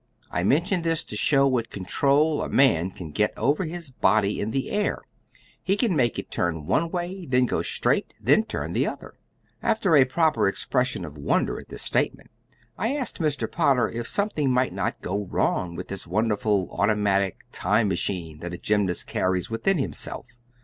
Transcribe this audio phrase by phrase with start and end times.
[0.31, 4.49] I mention this to show what control a man can get over his body in
[4.49, 5.03] the air.
[5.61, 9.13] He can make it turn one way, then go straight, and then turn the other
[9.13, 9.19] way."
[9.61, 12.31] After proper expression of wonder at this statement,
[12.79, 13.45] I asked Mr.
[13.51, 18.57] Potter if something might not go wrong with this wonderful automatic time machine that a
[18.57, 20.25] gymnast carries within himself.